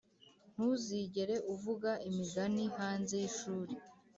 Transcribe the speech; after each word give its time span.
ntuzigere 0.53 1.35
uvuga 1.53 1.91
imigani 2.09 2.63
hanze 2.77 3.13
yishuri 3.21 3.73